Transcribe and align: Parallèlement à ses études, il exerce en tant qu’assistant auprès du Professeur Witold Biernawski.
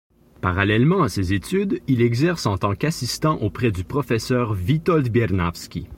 Parallèlement 0.41 1.03
à 1.03 1.09
ses 1.09 1.31
études, 1.33 1.79
il 1.85 2.01
exerce 2.01 2.47
en 2.47 2.57
tant 2.57 2.73
qu’assistant 2.73 3.35
auprès 3.35 3.69
du 3.71 3.83
Professeur 3.83 4.49
Witold 4.65 5.09
Biernawski. 5.11 5.89